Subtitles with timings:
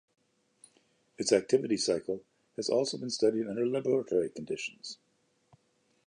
[1.19, 2.23] Its activity cycle
[2.55, 4.97] has also been studied under laboratory conditions.